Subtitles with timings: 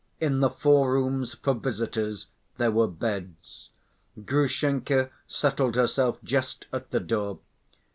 [0.19, 2.25] In the four rooms for visitors
[2.57, 3.69] there were beds.
[4.25, 7.37] Grushenka settled herself just at the door.